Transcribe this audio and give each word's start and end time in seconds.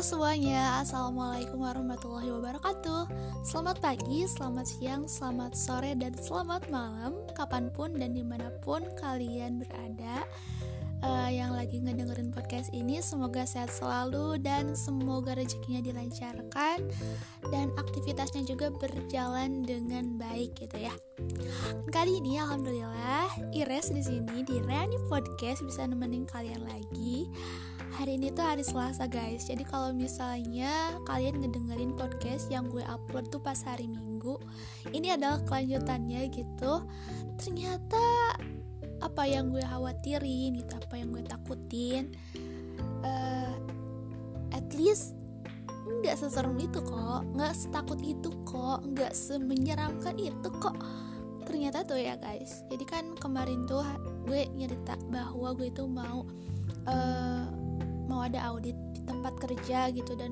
Halo 0.00 0.16
semuanya, 0.16 0.80
Assalamualaikum 0.80 1.60
warahmatullahi 1.60 2.32
wabarakatuh. 2.32 3.04
Selamat 3.44 3.84
pagi, 3.84 4.24
selamat 4.24 4.64
siang, 4.64 5.04
selamat 5.04 5.52
sore, 5.52 5.92
dan 5.92 6.16
selamat 6.16 6.72
malam 6.72 7.20
Kapan 7.36 7.68
pun 7.68 7.92
dan 7.92 8.16
di 8.16 8.24
mana 8.24 8.48
pun 8.64 8.80
kalian 8.96 9.60
berada 9.60 10.24
uh, 11.04 11.30
Yang 11.30 11.50
lagi 11.56 11.76
ngedengerin 11.80 12.30
podcast 12.32 12.68
ini 12.72 13.00
Semoga 13.00 13.44
sehat 13.44 13.72
selalu 13.72 14.40
dan 14.40 14.76
semoga 14.76 15.36
rezekinya 15.36 15.80
dilancarkan 15.84 16.88
Dan 17.48 17.72
aktivitasnya 17.76 18.44
juga 18.44 18.68
berjalan 18.70 19.64
dengan 19.64 20.16
baik 20.20 20.60
gitu 20.60 20.76
ya. 20.76 20.94
Kali 21.90 22.20
ini 22.20 22.40
Alhamdulillah 22.40 23.52
Ires 23.52 23.92
di 23.92 24.02
sini 24.04 24.44
di 24.44 24.60
Reani 24.62 24.96
Podcast 25.08 25.64
bisa 25.64 25.84
nemenin 25.84 26.24
kalian 26.28 26.64
lagi. 26.64 27.28
Hari 27.98 28.16
ini 28.16 28.30
tuh 28.30 28.46
hari 28.46 28.62
Selasa 28.62 29.10
guys. 29.10 29.50
Jadi 29.50 29.66
kalau 29.66 29.90
misalnya 29.90 30.94
kalian 31.10 31.42
ngedengerin 31.42 31.92
podcast 31.98 32.46
yang 32.48 32.70
gue 32.70 32.86
upload 32.86 33.28
tuh 33.28 33.42
pas 33.42 33.58
hari 33.66 33.90
Minggu 33.90 34.38
Ini 34.94 35.18
adalah 35.18 35.42
kelanjutannya 35.44 36.30
gitu. 36.30 36.86
Ternyata 37.36 38.36
apa 39.00 39.24
yang 39.24 39.48
gue 39.52 39.64
khawatirin 39.64 40.60
gitu 40.60 40.72
Apa 40.76 41.00
yang 41.00 41.12
gue 41.12 41.24
takutin 41.24 42.12
uh, 43.04 43.56
At 44.52 44.68
least 44.76 45.20
nggak 46.00 46.16
seserem 46.16 46.54
itu 46.56 46.78
kok 46.86 47.26
nggak 47.34 47.52
setakut 47.52 47.98
itu 48.00 48.30
kok 48.46 48.80
nggak 48.94 49.10
semenyeramkan 49.10 50.16
itu 50.16 50.48
kok. 50.62 50.78
Ternyata 51.44 51.82
tuh 51.82 51.98
ya 51.98 52.14
guys. 52.14 52.62
Jadi 52.70 52.84
kan 52.86 53.04
kemarin 53.18 53.66
tuh 53.66 53.82
gue 54.24 54.46
nyerita 54.54 54.94
bahwa 55.10 55.50
gue 55.58 55.68
itu 55.68 55.84
mau 55.90 56.22
uh, 56.86 57.44
mau 58.06 58.22
ada 58.22 58.38
audit 58.54 58.78
di 58.94 59.02
tempat 59.02 59.34
kerja 59.38 59.90
gitu 59.90 60.14
dan 60.14 60.30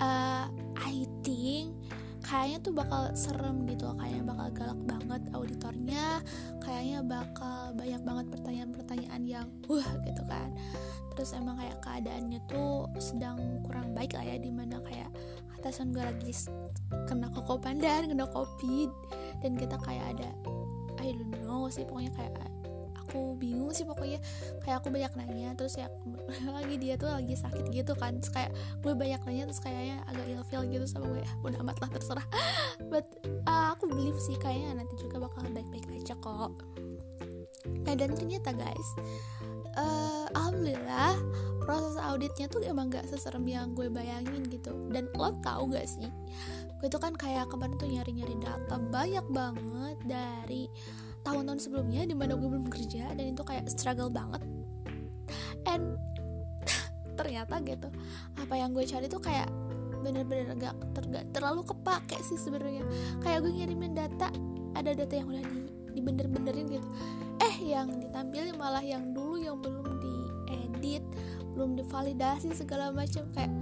uh, 0.00 0.48
I 0.80 1.04
think 1.20 1.76
kayaknya 2.22 2.58
tuh 2.62 2.72
bakal 2.72 3.02
serem 3.18 3.66
gitu 3.66 3.90
kayaknya 3.98 4.24
bakal 4.30 4.46
galak 4.54 4.80
banget 4.86 5.22
auditornya 5.34 6.06
kayaknya 6.62 6.98
bakal 7.02 7.74
banyak 7.74 8.02
banget 8.06 8.26
pertanyaan-pertanyaan 8.32 9.22
yang 9.26 9.46
wah 9.66 9.90
gitu 10.06 10.22
kan. 10.30 10.50
Terus 11.12 11.36
emang 11.36 11.60
kayak 11.60 11.78
keadaannya 11.84 12.40
tuh 12.48 12.88
sedang 12.96 13.60
kurang 13.66 13.92
baik 13.92 14.16
lah 14.16 14.24
ya 14.24 14.40
di 14.40 14.48
mana 14.48 14.80
kayak 14.80 15.10
atasan 15.62 15.94
gue 15.94 16.02
lagi 16.02 16.34
kena 17.06 17.30
koko 17.30 17.54
pandan 17.60 18.10
kena 18.10 18.26
covid 18.26 18.90
dan 19.44 19.54
kita 19.54 19.78
kayak 19.78 20.18
ada 20.18 20.30
I 20.98 21.14
don't 21.14 21.30
know 21.42 21.70
sih 21.70 21.86
pokoknya 21.86 22.10
kayak 22.18 22.34
aku 23.02 23.36
bingung 23.36 23.74
sih 23.74 23.82
pokoknya. 23.82 24.22
Kayak 24.62 24.82
aku 24.82 24.88
banyak 24.94 25.12
nanya 25.18 25.50
terus 25.58 25.76
ya 25.76 25.90
lagi 26.56 26.76
dia 26.78 26.94
tuh 26.94 27.10
lagi 27.10 27.34
sakit 27.34 27.68
gitu 27.74 27.92
kan. 27.98 28.22
Terus 28.22 28.32
kayak 28.32 28.50
gue 28.80 28.92
banyak 28.94 29.20
nanya 29.26 29.44
terus 29.50 29.60
kayaknya 29.60 30.00
agak 30.06 30.26
ilfeel 30.30 30.62
gitu 30.70 30.86
sama 30.86 31.10
gue. 31.10 31.20
Ya 31.32 31.34
udah 31.42 31.60
amat 31.66 31.78
lah 31.82 31.90
terserah. 31.90 32.26
But 32.92 33.06
uh, 33.46 33.74
aku 33.74 33.90
believe 33.90 34.18
sih 34.22 34.38
kayaknya 34.38 34.82
nanti 34.82 34.94
juga 34.98 35.22
bakal 35.22 35.46
baik-baik 35.50 35.86
aja 35.90 36.14
kok. 36.18 36.54
Nah 37.82 37.94
dan 37.94 38.14
ternyata 38.14 38.54
guys 38.54 38.88
uh, 39.78 40.26
alhamdulillah 40.34 41.14
proses 41.62 41.94
auditnya 42.02 42.50
tuh 42.50 42.58
emang 42.66 42.90
gak 42.90 43.06
seserem 43.06 43.46
yang 43.46 43.74
gue 43.74 43.86
bayangin 43.86 44.46
gitu. 44.50 44.70
Dan 44.90 45.10
lo 45.14 45.34
tau 45.42 45.66
gak 45.70 45.86
sih 45.86 46.10
gue 46.82 46.90
tuh 46.90 46.98
kan 46.98 47.14
kayak 47.14 47.46
kemarin 47.46 47.78
tuh 47.78 47.86
nyari-nyari 47.86 48.34
data 48.42 48.74
banyak 48.90 49.22
banget 49.30 49.98
dari 50.02 50.66
tahun-tahun 51.22 51.60
sebelumnya 51.62 52.02
di 52.06 52.14
mana 52.14 52.34
gue 52.34 52.48
belum 52.48 52.66
kerja 52.68 53.14
dan 53.14 53.24
itu 53.32 53.42
kayak 53.42 53.66
struggle 53.70 54.10
banget. 54.10 54.42
And 55.66 55.96
ternyata 57.18 57.62
gitu 57.62 57.88
apa 58.38 58.54
yang 58.58 58.74
gue 58.74 58.84
cari 58.86 59.06
tuh 59.06 59.22
kayak 59.22 59.46
bener-bener 60.02 60.50
gak, 60.58 60.74
ter, 60.98 61.06
gak 61.14 61.26
terlalu 61.30 61.62
kepake 61.62 62.18
sih 62.26 62.38
sebenarnya. 62.38 62.82
Kayak 63.22 63.46
gue 63.46 63.52
ngirimin 63.54 63.94
data 63.94 64.28
ada 64.74 64.90
data 64.92 65.14
yang 65.14 65.30
udah 65.30 65.44
di 65.46 65.60
dibener-benerin 65.92 66.66
gitu. 66.72 66.88
Eh 67.38 67.56
yang 67.68 68.00
ditampilin 68.00 68.56
malah 68.56 68.82
yang 68.82 69.12
dulu 69.12 69.38
yang 69.38 69.60
belum 69.60 70.02
diedit 70.02 71.04
belum 71.52 71.76
divalidasi 71.76 72.56
segala 72.56 72.90
macam 72.90 73.22
kayak 73.36 73.52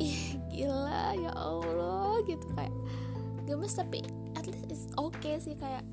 ih 0.00 0.40
gila 0.48 1.12
ya 1.18 1.32
allah 1.36 2.22
gitu 2.24 2.46
kayak 2.56 2.72
gemes 3.44 3.76
tapi 3.76 4.00
at 4.38 4.46
least 4.48 4.64
it's 4.70 4.86
okay 4.96 5.36
sih 5.36 5.58
kayak 5.58 5.84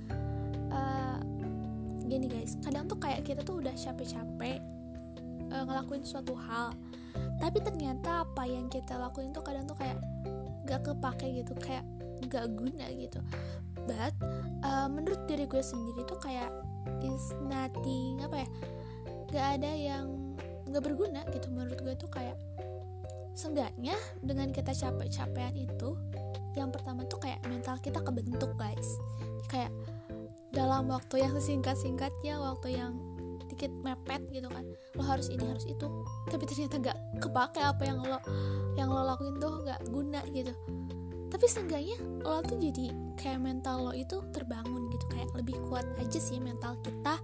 uh, 0.72 1.20
gini 2.08 2.32
guys 2.32 2.56
kadang 2.64 2.88
tuh 2.88 3.00
kayak 3.00 3.24
kita 3.28 3.44
tuh 3.44 3.60
udah 3.60 3.76
capek-capek 3.76 4.60
uh, 5.52 5.64
ngelakuin 5.68 6.04
suatu 6.08 6.34
hal 6.36 6.72
tapi 7.38 7.62
ternyata 7.62 8.26
apa 8.26 8.44
yang 8.50 8.66
kita 8.70 8.98
lakuin 8.98 9.30
tuh 9.30 9.46
kadang 9.46 9.70
tuh 9.70 9.78
kayak 9.78 9.98
gak 10.66 10.82
kepake 10.84 11.42
gitu 11.42 11.54
kayak 11.62 11.86
gak 12.28 12.50
guna 12.52 12.90
gitu. 12.98 13.22
But 13.88 14.14
uh, 14.66 14.90
menurut 14.90 15.30
diri 15.30 15.46
gue 15.46 15.62
sendiri 15.62 16.04
tuh 16.10 16.20
kayak 16.20 16.50
is 17.06 17.32
nothing 17.46 18.20
apa 18.26 18.44
ya 18.44 18.50
gak 19.32 19.48
ada 19.60 19.72
yang 19.72 20.06
gak 20.68 20.84
berguna 20.84 21.24
gitu 21.32 21.48
menurut 21.54 21.80
gue 21.80 21.96
tuh 21.96 22.10
kayak 22.12 22.36
seenggaknya 23.38 23.94
dengan 24.26 24.50
kita 24.50 24.74
capek-capean 24.74 25.54
itu 25.54 25.94
yang 26.58 26.74
pertama 26.74 27.06
tuh 27.06 27.22
kayak 27.22 27.38
mental 27.46 27.78
kita 27.78 28.02
kebentuk 28.02 28.50
guys. 28.58 28.98
Kayak 29.46 29.70
dalam 30.52 30.88
waktu 30.88 31.24
yang 31.24 31.36
singkat-singkatnya 31.36 32.40
waktu 32.40 32.80
yang 32.80 32.96
dikit 33.48 33.74
mepet 33.82 34.22
gitu 34.30 34.48
kan. 34.54 34.62
Lo 34.94 35.02
harus 35.02 35.34
ini 35.34 35.42
harus 35.50 35.66
itu. 35.66 35.88
Tapi 36.30 36.44
ternyata 36.46 36.78
gak 36.78 36.98
kepake 37.24 37.60
apa 37.64 37.84
yang 37.88 38.00
lo 38.06 38.20
yang 38.78 38.94
lo 38.94 39.02
lakuin 39.02 39.42
tuh 39.42 39.66
gak 39.66 39.82
guna 39.90 40.22
gitu. 40.30 40.54
Tapi 41.28 41.46
seenggaknya 41.50 41.98
lo 42.24 42.40
tuh 42.46 42.56
jadi 42.62 42.94
kayak 43.18 43.42
mental 43.42 43.90
lo 43.90 43.94
itu 43.98 44.22
terbangun 44.30 44.94
gitu. 44.94 45.06
Kayak 45.10 45.30
lebih 45.34 45.58
kuat 45.68 45.90
aja 45.98 46.20
sih 46.22 46.38
mental 46.38 46.78
kita. 46.86 47.18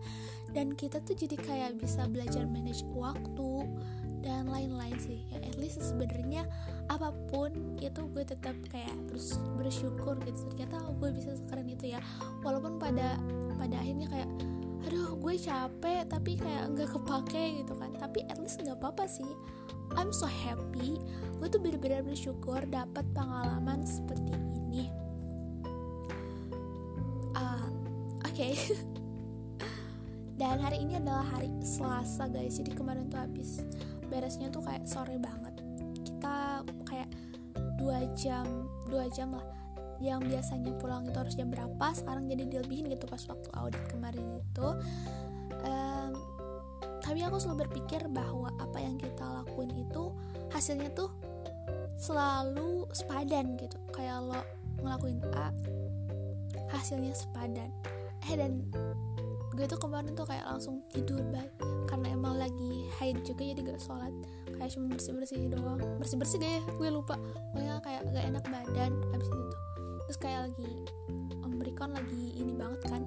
Dan 0.54 0.74
kita 0.74 1.02
tuh 1.02 1.14
jadi 1.18 1.38
kayak 1.38 1.82
bisa 1.82 2.06
belajar 2.10 2.46
manage 2.46 2.86
waktu 2.94 3.70
dan 4.24 4.48
lain-lain 4.48 4.96
sih. 4.98 5.22
Ya 5.30 5.38
at 5.44 5.58
least 5.60 5.84
sebenarnya 5.84 6.48
apa 6.88 7.12
pun 7.30 7.78
itu 7.78 8.08
gue 8.10 8.24
tetap 8.26 8.56
kayak 8.72 8.96
terus 9.12 9.38
bersyukur 9.60 10.18
gitu. 10.24 10.40
Ternyata 10.56 10.82
gue 10.98 11.10
bisa 11.14 11.36
sekarang 11.46 11.63
itu 11.84 12.00
ya. 12.00 12.02
Walaupun 12.40 12.80
pada 12.80 13.20
pada 13.60 13.76
akhirnya 13.76 14.08
kayak 14.08 14.30
aduh 14.88 15.16
gue 15.20 15.36
capek 15.36 16.08
tapi 16.08 16.40
kayak 16.40 16.72
nggak 16.72 16.90
kepake 16.96 17.60
gitu 17.60 17.76
kan. 17.76 17.92
Tapi 18.00 18.24
at 18.32 18.40
least 18.40 18.64
nggak 18.64 18.80
apa-apa 18.80 19.04
sih. 19.04 19.28
I'm 20.00 20.16
so 20.16 20.24
happy. 20.24 20.96
Gue 21.44 21.52
tuh 21.52 21.60
bener-bener 21.60 22.00
bersyukur 22.08 22.64
dapat 22.72 23.04
pengalaman 23.12 23.84
seperti 23.84 24.32
ini. 24.32 24.88
Uh, 27.36 27.68
oke. 28.24 28.32
Okay. 28.32 28.56
dan 30.40 30.64
hari 30.64 30.88
ini 30.88 31.04
adalah 31.04 31.28
hari 31.36 31.52
Selasa 31.60 32.32
guys. 32.32 32.64
Jadi 32.64 32.72
kemarin 32.72 33.12
tuh 33.12 33.20
habis 33.20 33.60
beresnya 34.08 34.48
tuh 34.48 34.64
kayak 34.64 34.88
sore 34.88 35.20
banget. 35.20 35.60
Kita 36.08 36.64
kayak 36.88 37.12
dua 37.76 38.08
jam 38.16 38.48
dua 38.88 39.12
jam 39.12 39.36
lah 39.36 39.63
yang 40.04 40.20
biasanya 40.20 40.76
pulang 40.84 41.08
itu 41.08 41.16
harus 41.16 41.40
jam 41.40 41.48
berapa 41.48 41.96
sekarang 41.96 42.28
jadi 42.28 42.44
dilebihin 42.44 42.92
gitu 42.92 43.08
pas 43.08 43.24
waktu 43.24 43.48
audit 43.56 43.84
kemarin 43.88 44.44
itu. 44.44 44.68
Um, 45.64 46.12
tapi 47.00 47.24
aku 47.24 47.40
selalu 47.40 47.68
berpikir 47.68 48.04
bahwa 48.12 48.52
apa 48.60 48.84
yang 48.84 49.00
kita 49.00 49.24
lakuin 49.24 49.72
itu 49.72 50.12
hasilnya 50.52 50.92
tuh 50.92 51.08
selalu 51.96 52.84
sepadan 52.92 53.56
gitu. 53.56 53.80
Kayak 53.96 54.28
lo 54.28 54.40
ngelakuin 54.84 55.24
A 55.32 55.56
hasilnya 56.76 57.16
sepadan. 57.16 57.72
Eh 58.28 58.36
dan 58.36 58.68
gue 59.56 59.66
tuh 59.70 59.80
kemarin 59.80 60.12
tuh 60.18 60.28
kayak 60.28 60.44
langsung 60.50 60.84
tidur 60.90 61.22
baik 61.30 61.54
karena 61.88 62.10
emang 62.12 62.42
lagi 62.42 62.90
haid 63.00 63.24
juga 63.24 63.48
jadi 63.48 63.72
gak 63.72 63.80
sholat. 63.80 64.12
Kayak 64.60 64.72
cuma 64.76 64.86
bersih 64.92 65.14
bersih 65.16 65.40
doang. 65.48 65.80
Bersih 65.96 66.18
bersih 66.20 66.40
deh 66.44 66.60
gue 66.76 66.90
lupa. 66.92 67.16
Pokoknya 67.56 67.80
kayak 67.80 68.02
gak 68.12 68.26
enak 68.36 68.44
badan 68.52 68.92
abis 69.16 69.28
itu 69.32 69.73
terus 70.14 70.30
kayak 70.30 70.46
lagi 70.46 70.70
om 71.42 71.58
Rikon 71.58 71.90
lagi 71.90 72.38
ini 72.38 72.54
banget 72.54 72.86
kan. 72.86 73.02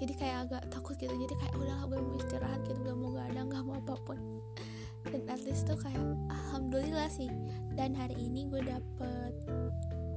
Jadi 0.00 0.16
kayak 0.16 0.48
agak 0.48 0.64
takut 0.72 0.96
gitu. 0.96 1.12
Jadi 1.12 1.36
kayak 1.36 1.52
udah 1.60 1.76
gue 1.92 2.00
mau 2.00 2.16
istirahat 2.16 2.64
gitu 2.64 2.80
gak 2.88 2.96
mau 2.96 3.12
gak 3.12 3.36
ada 3.36 3.44
gak 3.44 3.60
mau 3.68 3.76
apa 3.76 3.94
pun. 4.00 4.16
Dan 5.12 5.28
at 5.28 5.44
least 5.44 5.68
tuh 5.68 5.76
kayak 5.76 6.00
alhamdulillah 6.32 7.12
sih. 7.12 7.28
Dan 7.76 7.92
hari 7.92 8.16
ini 8.16 8.48
gue 8.48 8.64
dapet 8.64 9.32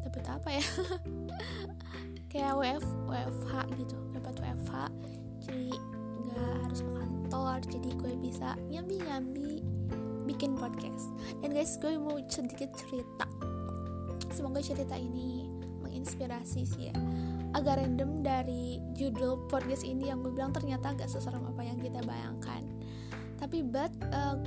dapet 0.07 0.23
apa 0.23 0.49
ya? 0.55 0.63
Kayak 2.31 2.55
WF 2.55 2.85
WFH 3.03 3.53
gitu. 3.75 3.99
Dapat 4.15 4.33
WFH 4.39 4.75
jadi 5.43 5.75
nggak 6.23 6.51
harus 6.63 6.79
ke 6.79 6.91
kantor 6.95 7.57
jadi 7.67 7.89
gue 7.99 8.13
bisa 8.23 8.55
nyambi 8.71 9.03
nyambi 9.03 9.51
bikin 10.23 10.55
podcast. 10.55 11.11
Dan 11.43 11.51
guys 11.51 11.75
gue 11.75 11.99
mau 11.99 12.15
sedikit 12.31 12.71
cerita. 12.79 13.27
Semoga 14.31 14.63
cerita 14.63 14.95
ini 14.95 15.58
menginspirasi 15.89 16.61
sih 16.69 16.93
ya. 16.93 16.95
Agak 17.57 17.81
random 17.81 18.21
dari 18.21 18.77
judul 18.93 19.49
podcast 19.49 19.81
ini 19.81 20.13
yang 20.13 20.21
gue 20.21 20.29
bilang 20.29 20.53
ternyata 20.53 20.93
gak 20.93 21.09
seserem 21.09 21.41
apa 21.49 21.65
yang 21.65 21.81
kita 21.81 21.97
bayangkan. 22.05 22.61
Tapi 23.41 23.65
but 23.65 23.89
uh, 24.13 24.37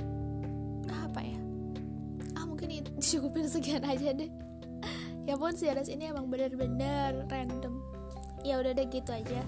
apa 0.87 1.19
ya? 1.19 1.37
Ah 2.39 2.47
mungkin 2.47 2.71
cukupin 3.03 3.51
sekian 3.51 3.83
aja 3.83 4.15
deh. 4.15 4.31
Ya 5.23 5.39
pun 5.39 5.55
series 5.55 5.87
ini 5.87 6.11
emang 6.11 6.27
bener-bener 6.27 7.23
random. 7.31 7.79
Ya 8.43 8.59
udah 8.59 8.75
deh 8.75 8.87
gitu 8.91 9.07
aja. 9.07 9.39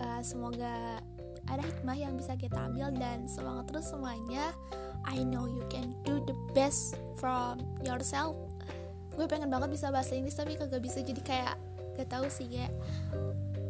Uh, 0.00 0.20
semoga 0.24 1.04
ada 1.44 1.60
hikmah 1.60 1.92
yang 1.92 2.16
bisa 2.16 2.32
kita 2.40 2.56
ambil 2.72 2.88
dan 2.96 3.28
semangat 3.28 3.68
terus 3.68 3.92
semuanya. 3.92 4.56
I 5.04 5.20
know 5.28 5.44
you 5.44 5.60
can 5.68 5.92
do 6.08 6.24
the 6.24 6.32
best 6.56 6.96
from 7.20 7.60
yourself 7.84 8.47
gue 9.18 9.26
pengen 9.26 9.50
banget 9.50 9.74
bisa 9.74 9.90
bahasa 9.90 10.14
Inggris 10.14 10.38
tapi 10.38 10.54
kagak 10.54 10.78
bisa. 10.78 11.02
Jadi 11.02 11.18
kayak 11.26 11.58
gak 11.98 12.06
tahu 12.14 12.30
sih 12.30 12.46
ya 12.46 12.70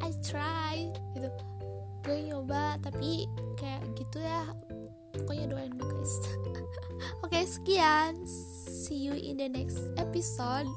I 0.05 0.13
try 0.21 0.93
gitu. 1.17 1.33
Gue 2.05 2.29
nyoba 2.29 2.77
tapi 2.85 3.25
kayak 3.57 3.89
gitu 3.97 4.21
ya. 4.21 4.45
Pokoknya 5.17 5.49
doain 5.49 5.73
gue 5.73 5.89
guys. 5.89 6.15
Oke 7.25 7.41
okay, 7.41 7.45
sekian. 7.49 8.13
See 8.69 9.09
you 9.09 9.17
in 9.17 9.41
the 9.41 9.49
next 9.49 9.81
episode. 9.97 10.69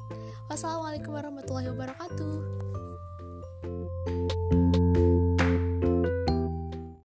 Wassalamualaikum 0.47 1.11
warahmatullahi 1.11 1.71
wabarakatuh 1.71 2.60